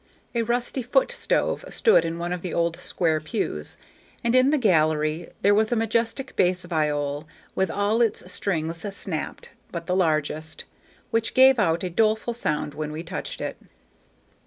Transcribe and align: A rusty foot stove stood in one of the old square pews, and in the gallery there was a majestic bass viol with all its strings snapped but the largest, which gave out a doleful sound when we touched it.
A 0.33 0.41
rusty 0.41 0.81
foot 0.81 1.11
stove 1.11 1.63
stood 1.69 2.05
in 2.05 2.17
one 2.17 2.33
of 2.33 2.41
the 2.41 2.55
old 2.55 2.75
square 2.75 3.19
pews, 3.21 3.77
and 4.23 4.33
in 4.33 4.49
the 4.49 4.57
gallery 4.57 5.29
there 5.43 5.53
was 5.53 5.71
a 5.71 5.75
majestic 5.75 6.35
bass 6.35 6.63
viol 6.65 7.27
with 7.53 7.69
all 7.69 8.01
its 8.01 8.31
strings 8.31 8.77
snapped 8.95 9.51
but 9.71 9.85
the 9.85 9.95
largest, 9.95 10.63
which 11.11 11.35
gave 11.35 11.59
out 11.59 11.83
a 11.83 11.89
doleful 11.91 12.33
sound 12.33 12.73
when 12.73 12.91
we 12.91 13.03
touched 13.03 13.41
it. 13.41 13.57